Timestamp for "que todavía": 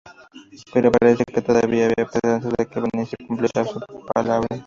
1.31-1.85